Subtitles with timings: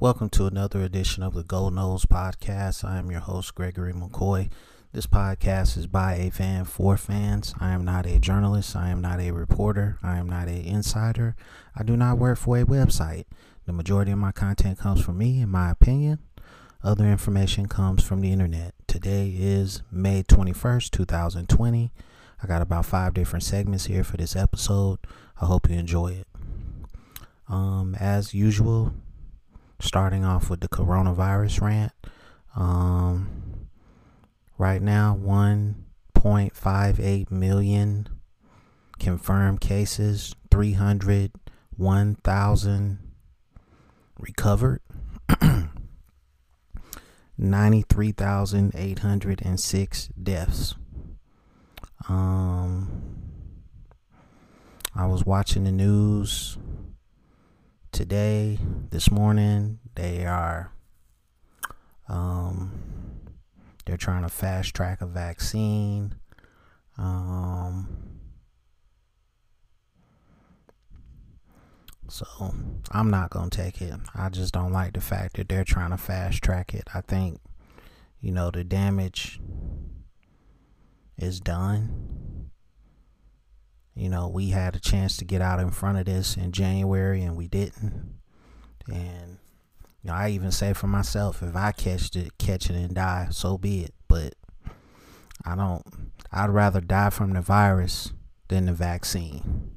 [0.00, 2.84] Welcome to another edition of the Gold Nose Podcast.
[2.84, 4.50] I am your host, Gregory McCoy.
[4.94, 7.52] This podcast is by a fan for fans.
[7.60, 8.74] I am not a journalist.
[8.74, 9.98] I am not a reporter.
[10.02, 11.36] I am not an insider.
[11.76, 13.26] I do not work for a website.
[13.66, 16.20] The majority of my content comes from me, in my opinion.
[16.82, 18.72] Other information comes from the internet.
[18.86, 21.92] Today is May 21st, 2020.
[22.42, 25.00] I got about five different segments here for this episode.
[25.42, 26.26] I hope you enjoy it.
[27.50, 28.94] Um, as usual,
[29.80, 31.92] starting off with the coronavirus rant.
[32.56, 33.68] Um,
[34.58, 38.08] right now, 1.58 million
[38.98, 42.98] confirmed cases, 301,000
[44.18, 44.80] recovered,
[47.38, 50.74] 93,806 deaths.
[52.08, 52.88] Um,
[54.94, 56.58] I was watching the news
[57.92, 58.58] today,
[58.90, 59.78] this morning.
[59.94, 60.72] They are,
[62.08, 62.72] um,
[63.84, 66.14] they're trying to fast track a vaccine.
[66.96, 67.88] Um,
[72.08, 72.26] so
[72.90, 73.94] I'm not gonna take it.
[74.14, 76.88] I just don't like the fact that they're trying to fast track it.
[76.92, 77.40] I think,
[78.20, 79.40] you know, the damage
[81.16, 82.29] is done.
[83.94, 87.22] You know, we had a chance to get out in front of this in January
[87.22, 88.14] and we didn't.
[88.86, 89.38] And
[90.02, 93.28] you know, I even say for myself, if I catch it, catch it and die,
[93.30, 93.94] so be it.
[94.08, 94.34] But
[95.44, 95.84] I don't.
[96.32, 98.12] I'd rather die from the virus
[98.48, 99.70] than the vaccine.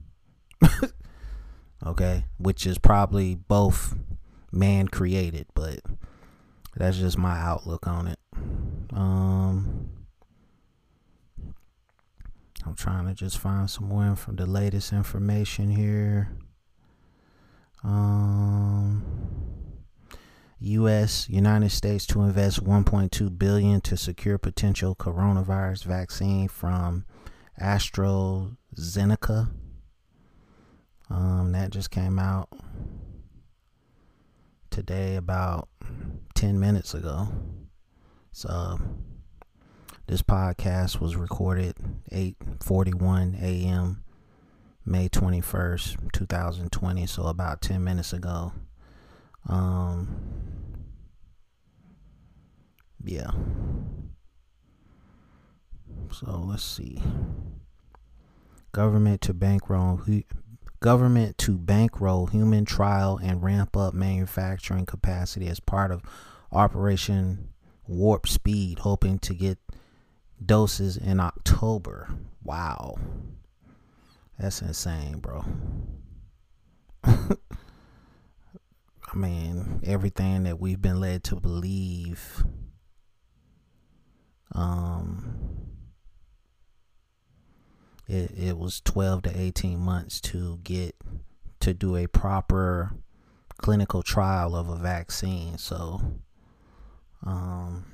[1.86, 3.96] okay, which is probably both
[4.52, 5.80] man created, but
[6.76, 8.20] that's just my outlook on it.
[8.94, 9.73] Um,
[12.66, 16.30] I'm trying to just find some more from the latest information here.
[17.84, 19.04] Um,
[20.60, 21.28] U.S.
[21.28, 27.06] United States to invest 1.2 billion to secure potential coronavirus vaccine from
[27.62, 29.50] AstraZeneca.
[31.10, 32.48] Um, that just came out
[34.70, 35.68] today about
[36.36, 37.28] 10 minutes ago.
[38.32, 38.80] So
[40.08, 41.76] this podcast was recorded
[42.12, 44.04] 8:41 a.m.
[44.86, 48.52] May 21st, 2020, so about 10 minutes ago.
[49.48, 50.44] Um
[53.04, 53.32] yeah.
[56.12, 57.02] So let's see.
[58.72, 60.02] Government to bankroll
[60.80, 66.04] government to bankroll human trial and ramp up manufacturing capacity as part of
[66.52, 67.48] Operation
[67.88, 69.58] Warp Speed, hoping to get
[70.46, 72.10] doses in October.
[72.44, 72.98] Wow.
[74.40, 75.46] That's insane, bro.
[77.04, 77.38] I
[79.16, 82.44] mean, everything that we've been led to believe
[84.56, 85.64] um
[88.08, 90.96] it it was 12 to 18 months to get
[91.60, 92.92] to do a proper
[93.58, 95.58] clinical trial of a vaccine.
[95.58, 96.02] So
[97.26, 97.86] um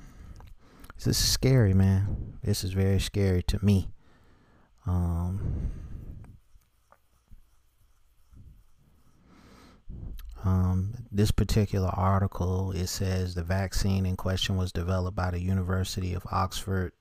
[1.04, 2.38] this is scary, man.
[2.42, 3.90] This is very scary to me.
[4.86, 5.70] Um,
[10.44, 16.12] um, this particular article it says the vaccine in question was developed by the University
[16.14, 16.92] of Oxford,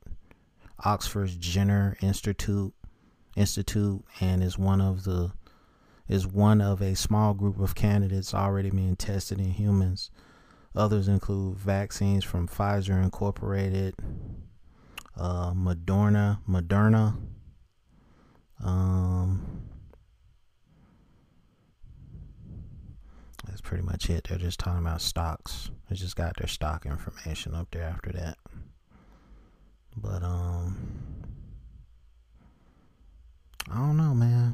[0.85, 2.73] Oxford's Jenner Institute,
[3.35, 5.31] Institute, and is one of the
[6.07, 10.09] is one of a small group of candidates already being tested in humans.
[10.79, 13.95] Others include vaccines from Pfizer Incorporated,
[15.17, 17.17] uh, Moderna, Moderna.
[18.63, 19.65] Um,
[23.45, 24.27] that's pretty much it.
[24.29, 25.69] They're just talking about stocks.
[25.89, 28.37] They just got their stock information up there after that.
[29.97, 30.77] But um,
[33.69, 34.53] I don't know, man.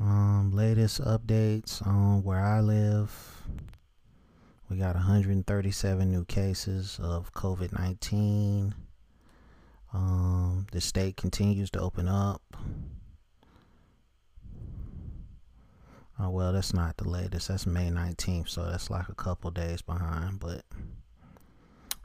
[0.00, 0.50] Um,
[0.80, 3.42] latest updates on where I live.
[4.70, 8.74] We got 137 new cases of COVID 19.
[9.92, 12.40] Um, the state continues to open up.
[16.18, 17.48] Oh, well, that's not the latest.
[17.48, 20.40] That's May 19th, so that's like a couple days behind.
[20.40, 20.62] But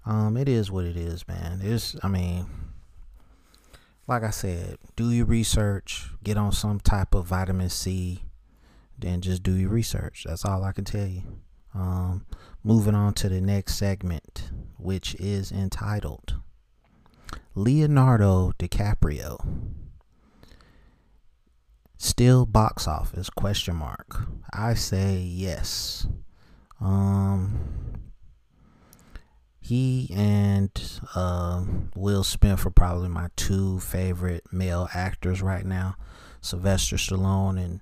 [0.06, 1.62] um, it is what it is, man.
[1.64, 2.46] It's, I mean,
[4.06, 8.25] like I said, do your research, get on some type of vitamin C,
[8.98, 10.26] then just do your research.
[10.28, 11.24] That's all I can tell you.
[11.74, 12.26] Um,
[12.64, 16.36] moving on to the next segment, which is entitled
[17.54, 19.74] Leonardo DiCaprio.
[21.98, 24.28] Still box office question mark.
[24.54, 26.08] I say yes.
[26.80, 27.86] Um
[29.66, 30.70] he and
[31.16, 31.64] uh,
[31.96, 35.96] Will Smith are probably my two favorite male actors right now.
[36.40, 37.82] Sylvester Stallone and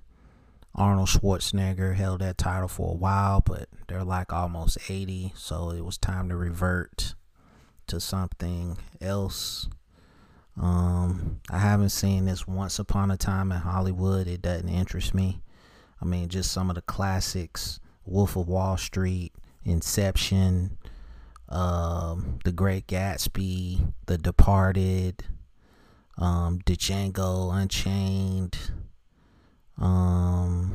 [0.74, 5.84] Arnold Schwarzenegger held that title for a while, but they're like almost 80, so it
[5.84, 7.14] was time to revert
[7.86, 9.68] to something else.
[10.60, 14.26] Um, I haven't seen this Once Upon a Time in Hollywood.
[14.26, 15.42] It doesn't interest me.
[16.00, 19.32] I mean, just some of the classics Wolf of Wall Street,
[19.64, 20.76] Inception,
[21.48, 25.24] um, The Great Gatsby, The Departed,
[26.18, 28.58] um, Django Unchained.
[29.78, 30.72] Um,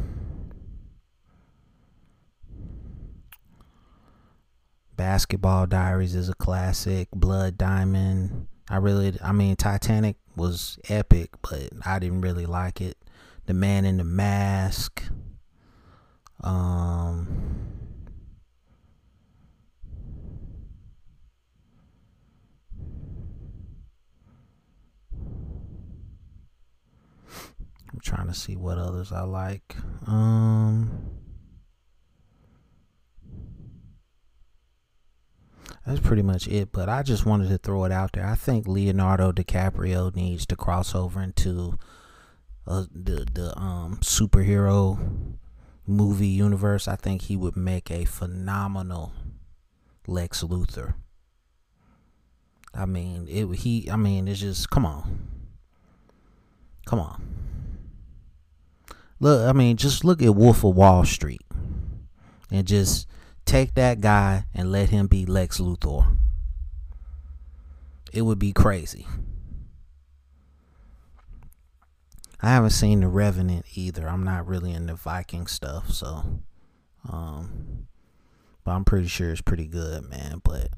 [4.95, 7.07] Basketball Diaries is a classic.
[7.11, 8.47] Blood Diamond.
[8.69, 12.97] I really, I mean, Titanic was epic, but I didn't really like it.
[13.45, 15.03] The Man in the Mask.
[16.43, 17.27] Um,
[27.91, 29.75] I'm trying to see what others I like.
[30.07, 31.09] Um,
[35.85, 36.71] that's pretty much it.
[36.71, 38.25] But I just wanted to throw it out there.
[38.25, 41.77] I think Leonardo DiCaprio needs to cross over into
[42.67, 45.37] uh, the the um, superhero
[45.87, 46.87] movie universe.
[46.87, 49.13] I think he would make a phenomenal
[50.07, 50.93] Lex Luthor.
[52.73, 53.89] I mean, it he.
[53.89, 55.27] I mean, it's just come on,
[56.85, 57.38] come on.
[59.19, 61.41] Look, I mean, just look at Wolf of Wall Street,
[62.51, 63.07] and just
[63.45, 66.15] take that guy and let him be Lex Luthor.
[68.13, 69.05] It would be crazy.
[72.41, 74.07] I haven't seen The Revenant either.
[74.07, 76.41] I'm not really into Viking stuff, so
[77.09, 77.87] um
[78.63, 80.69] but I'm pretty sure it's pretty good, man, but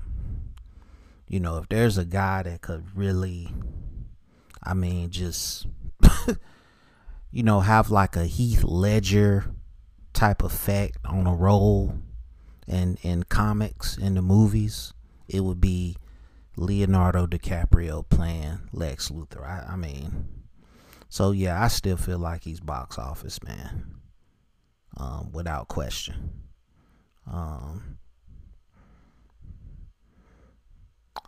[1.27, 3.49] you know, if there's a guy that could really
[4.63, 5.67] I mean just
[7.31, 9.45] you know, have like a Heath Ledger
[10.13, 11.95] type effect on a role
[12.67, 14.93] in in comics in the movies,
[15.27, 15.95] it would be
[16.57, 19.45] Leonardo DiCaprio playing Lex Luthor.
[19.45, 20.27] I, I mean,
[21.09, 23.95] so yeah, I still feel like he's box office man,
[24.97, 26.33] um, without question.
[27.31, 27.97] Um,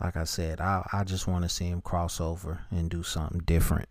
[0.02, 3.42] like I said, I I just want to see him cross over and do something
[3.46, 3.90] different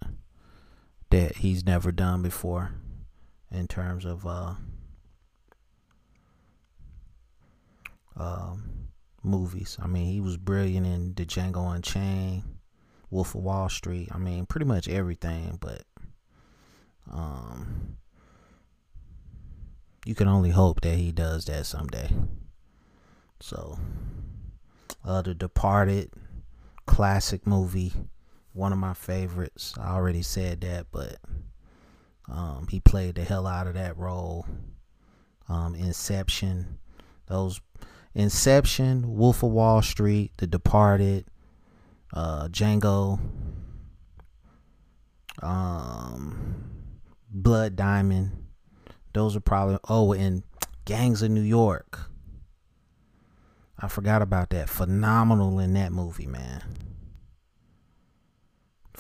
[1.13, 2.73] that he's never done before
[3.51, 4.55] in terms of uh
[8.17, 8.89] um,
[9.23, 9.79] movies.
[9.81, 12.43] I mean, he was brilliant in The Django Unchained,
[13.11, 14.09] Wolf of Wall Street.
[14.13, 15.59] I mean, pretty much everything.
[15.61, 15.83] But
[17.11, 17.97] um,
[20.05, 22.11] you can only hope that he does that someday.
[23.41, 23.79] So,
[25.05, 26.11] uh, The Departed,
[26.87, 27.93] classic movie,
[28.53, 29.75] one of my favorites.
[29.81, 31.17] I already said that, but
[32.31, 34.47] um, he played the hell out of that role.
[35.49, 36.79] Um, Inception,
[37.27, 37.61] those
[38.15, 41.27] Inception, Wolf of Wall Street, The Departed,
[42.15, 43.19] uh, Django,
[45.43, 46.65] um,
[47.31, 48.45] Blood Diamond.
[49.15, 50.43] Those are probably oh, and
[50.85, 52.11] Gangs of New York.
[53.79, 54.69] I forgot about that.
[54.69, 56.63] Phenomenal in that movie, man.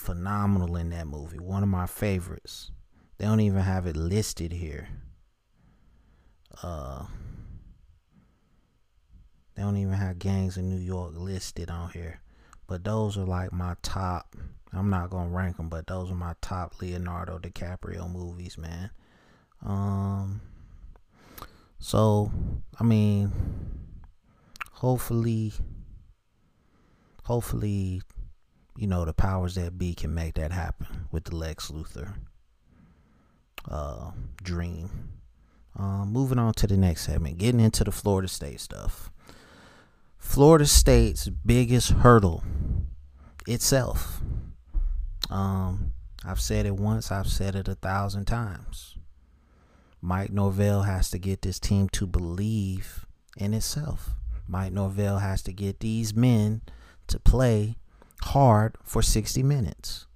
[0.02, 1.38] Phenomenal in that movie.
[1.38, 2.72] One of my favorites.
[3.18, 4.88] They don't even have it listed here.
[6.60, 7.04] Uh
[9.54, 12.20] they don't even have gangs in New York listed on here.
[12.66, 14.34] But those are like my top.
[14.72, 18.90] I'm not gonna rank them, but those are my top Leonardo DiCaprio movies, man.
[19.64, 20.40] Um.
[21.78, 22.32] So,
[22.80, 23.30] I mean,
[24.72, 25.52] hopefully,
[27.22, 28.02] hopefully,
[28.76, 32.14] you know, the powers that be can make that happen with the Lex Luthor
[33.70, 34.12] uh,
[34.42, 35.10] dream.
[35.78, 39.10] Um, moving on to the next segment, getting into the Florida State stuff.
[40.18, 42.44] Florida State's biggest hurdle
[43.46, 44.20] itself.
[45.30, 45.92] Um,
[46.24, 48.96] I've said it once, I've said it a thousand times.
[50.00, 54.10] Mike Norvell has to get this team to believe in itself.
[54.46, 56.60] Mike Norvell has to get these men
[57.06, 57.76] to play
[58.22, 60.06] hard for 60 minutes.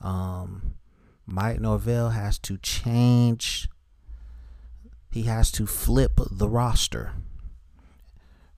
[0.00, 0.74] Um,
[1.26, 3.68] Mike Norvell has to change,
[5.10, 7.12] he has to flip the roster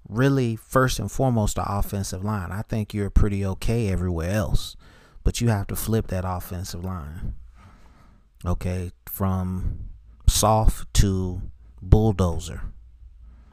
[0.09, 2.53] really first and foremost the offensive line.
[2.53, 4.77] I think you're pretty okay everywhere else,
[5.23, 7.35] but you have to flip that offensive line.
[8.45, 9.89] Okay, from
[10.27, 11.43] soft to
[11.81, 12.63] bulldozer,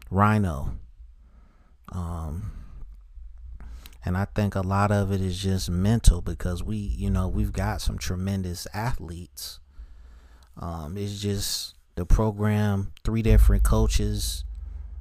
[0.10, 0.78] rhino.
[1.94, 2.52] Um,
[4.04, 7.54] and I think a lot of it is just mental because we, you know, we've
[7.54, 9.60] got some tremendous athletes.
[10.58, 14.44] Um, it's just the program, three different coaches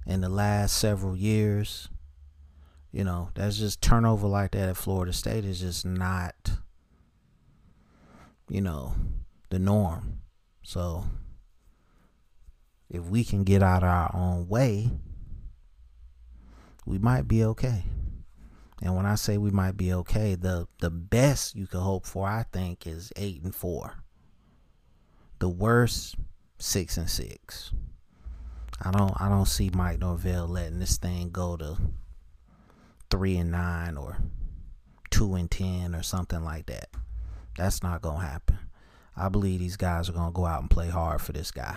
[0.06, 1.88] in the last several years.
[2.92, 6.34] You know, that's just turnover like that at Florida State is just not,
[8.48, 8.94] you know,
[9.48, 10.20] the norm.
[10.62, 11.04] So
[12.90, 14.90] if we can get out of our own way,
[16.84, 17.84] we might be okay.
[18.82, 22.26] And when I say we might be okay, the the best you could hope for,
[22.26, 24.02] I think, is eight and four.
[25.38, 26.16] The worst,
[26.58, 27.72] six and six.
[28.80, 31.76] I don't I don't see Mike Norvell letting this thing go to
[33.10, 34.18] three and nine or
[35.10, 36.88] two and ten or something like that.
[37.58, 38.58] That's not gonna happen.
[39.14, 41.76] I believe these guys are gonna go out and play hard for this guy.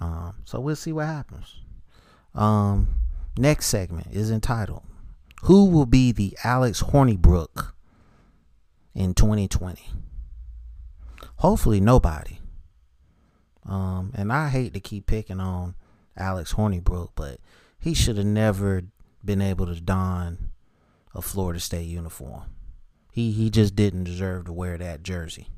[0.00, 1.60] Um, so we'll see what happens.
[2.34, 2.88] Um,
[3.36, 4.82] next segment is entitled
[5.42, 7.72] who will be the Alex Hornibrook
[8.94, 9.88] in 2020?
[11.36, 12.38] Hopefully, nobody.
[13.64, 15.74] Um, and I hate to keep picking on
[16.16, 17.38] Alex Hornibrook, but
[17.78, 18.82] he should have never
[19.24, 20.50] been able to don
[21.14, 22.44] a Florida State uniform.
[23.12, 25.48] He he just didn't deserve to wear that jersey.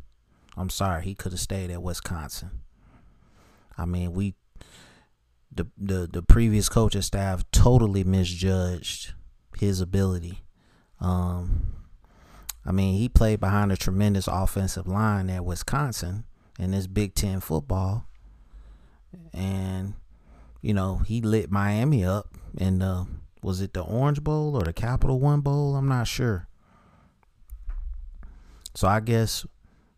[0.56, 2.62] I'm sorry, he could have stayed at Wisconsin.
[3.76, 4.34] I mean, we
[5.50, 9.14] the the the previous coaching staff totally misjudged
[9.62, 10.42] his ability.
[11.00, 11.76] Um,
[12.66, 16.24] I mean, he played behind a tremendous offensive line at Wisconsin
[16.58, 18.08] in this Big Ten football,
[19.32, 19.94] and
[20.62, 22.26] you know he lit Miami up
[22.58, 23.06] in the
[23.40, 25.76] was it the Orange Bowl or the Capital One Bowl?
[25.76, 26.48] I'm not sure.
[28.74, 29.46] So I guess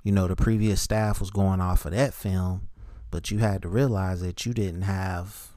[0.02, 2.68] you know the previous staff was going off of that film,
[3.10, 5.48] but you had to realize that you didn't have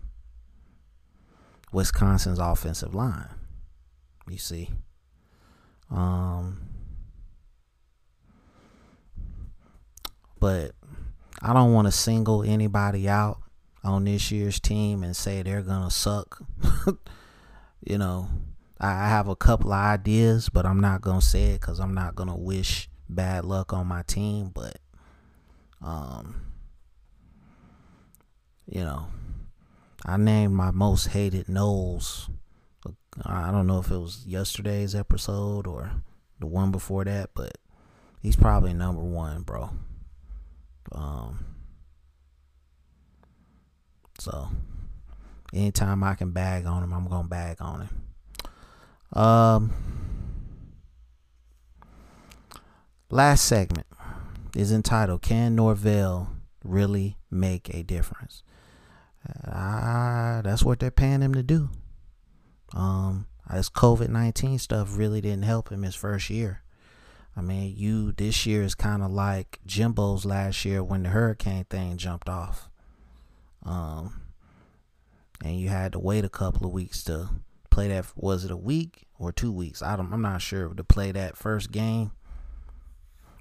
[1.74, 3.37] Wisconsin's offensive line.
[4.30, 4.70] You see.
[5.90, 6.68] Um
[10.40, 10.72] but
[11.42, 13.40] I don't want to single anybody out
[13.84, 16.42] on this year's team and say they're gonna suck.
[17.84, 18.28] you know,
[18.80, 22.16] I have a couple of ideas, but I'm not gonna say it because I'm not
[22.16, 24.52] gonna wish bad luck on my team.
[24.54, 24.78] But,
[25.82, 26.42] um,
[28.66, 29.08] you know,
[30.06, 32.30] I named my most hated Noles
[33.26, 35.92] I don't know if it was yesterday's episode or
[36.40, 37.58] the one before that, but
[38.22, 39.72] he's probably number one, bro.
[40.92, 41.46] Um,
[44.20, 44.50] so
[45.54, 49.20] anytime I can bag on him, I'm gonna bag on him.
[49.20, 49.74] Um,
[53.10, 53.88] last segment
[54.56, 56.30] is entitled "Can Norvell
[56.64, 58.44] Really Make a Difference?"
[59.46, 61.70] Ah, uh, that's what they're paying him to do.
[62.74, 66.62] Um, this COVID nineteen stuff really didn't help him his first year.
[67.36, 71.66] I mean, you this year is kind of like Jimbo's last year when the hurricane
[71.66, 72.70] thing jumped off.
[73.64, 74.22] Um,
[75.44, 77.30] and you had to wait a couple of weeks to
[77.70, 78.06] play that.
[78.16, 79.82] Was it a week or two weeks?
[79.82, 80.12] I don't.
[80.12, 82.12] I'm not sure to play that first game,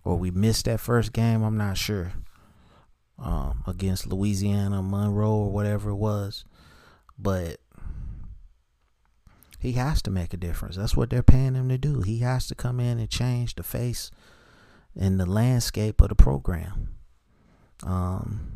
[0.04, 1.42] or we missed that first game.
[1.42, 2.12] I'm not sure.
[3.18, 6.44] Um, against Louisiana Monroe or whatever it was,
[7.18, 7.56] but
[9.58, 10.76] he has to make a difference.
[10.76, 12.02] That's what they're paying him to do.
[12.02, 14.10] He has to come in and change the face
[14.98, 16.94] and the landscape of the program.
[17.82, 18.52] Um,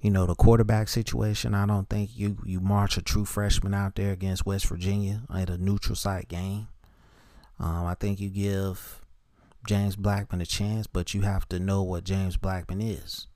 [0.00, 3.94] you know, the quarterback situation, I don't think you, you march a true freshman out
[3.94, 6.68] there against West Virginia at a neutral site game.
[7.58, 9.02] Um, I think you give
[9.66, 13.26] James Blackman a chance, but you have to know what James Blackman is.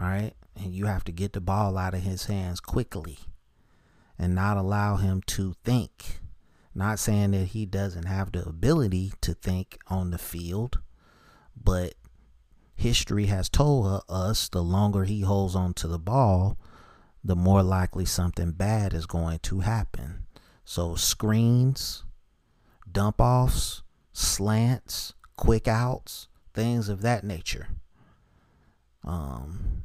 [0.00, 0.32] All right?
[0.56, 3.18] And you have to get the ball out of his hands quickly
[4.18, 6.20] and not allow him to think.
[6.74, 10.80] Not saying that he doesn't have the ability to think on the field,
[11.56, 11.94] but
[12.74, 16.58] history has told us the longer he holds on to the ball,
[17.24, 20.26] the more likely something bad is going to happen.
[20.64, 22.04] So, screens,
[22.90, 23.82] dump offs,
[24.12, 27.68] slants, quick outs, things of that nature
[29.04, 29.84] um,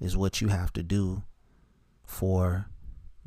[0.00, 1.22] is what you have to do
[2.04, 2.66] for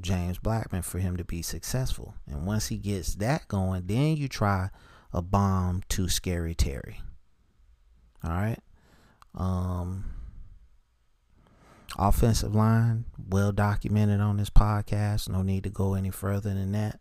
[0.02, 2.16] James Blackman for him to be successful.
[2.28, 4.70] And once he gets that going, then you try
[5.14, 7.02] a bomb to Scary Terry.
[8.24, 8.60] All right.
[9.36, 10.06] Um,
[11.98, 15.30] offensive line, well documented on this podcast.
[15.30, 17.00] No need to go any further than that.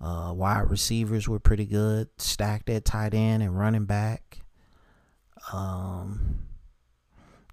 [0.00, 4.40] Uh, wide receivers were pretty good, stacked at tight end and running back.
[5.52, 6.40] Um,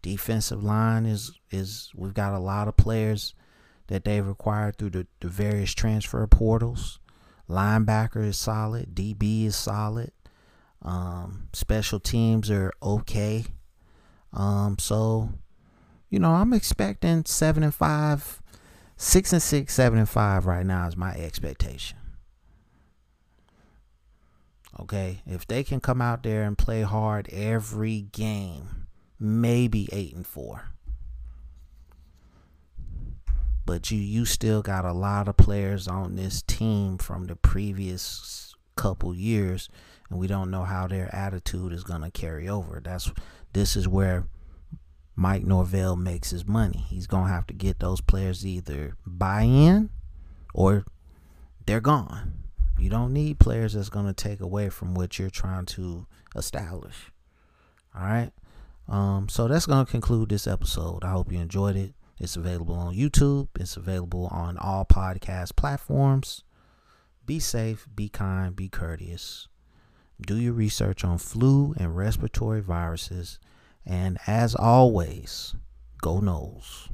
[0.02, 3.34] defensive line is is we've got a lot of players
[3.88, 7.00] that they've acquired through the, the various transfer portals.
[7.50, 8.96] Linebacker is solid.
[8.96, 10.12] DB is solid.
[10.82, 13.46] Um, special teams are okay.
[14.32, 15.30] Um, so,
[16.10, 18.42] you know, I'm expecting seven and five,
[18.98, 21.98] six and six, seven and five right now is my expectation.
[24.80, 28.88] Okay, if they can come out there and play hard every game,
[29.20, 30.73] maybe eight and four.
[33.66, 38.56] But you you still got a lot of players on this team from the previous
[38.76, 39.70] couple years
[40.10, 42.82] and we don't know how their attitude is going to carry over.
[42.84, 43.12] That's
[43.54, 44.28] this is where
[45.16, 46.86] Mike Norvell makes his money.
[46.90, 49.90] He's going to have to get those players either buy in
[50.54, 50.86] or
[51.66, 52.34] they're gone.
[52.78, 56.06] You don't need players that's going to take away from what you're trying to
[56.36, 57.12] establish.
[57.96, 58.32] All right.
[58.88, 61.04] Um, so that's going to conclude this episode.
[61.04, 61.94] I hope you enjoyed it.
[62.20, 63.50] It's available on YouTube.
[63.60, 66.44] It's available on all podcast platforms.
[67.26, 69.48] Be safe, be kind, be courteous.
[70.22, 73.40] Do your research on flu and respiratory viruses.
[73.86, 75.56] And as always,
[76.02, 76.90] go Noles.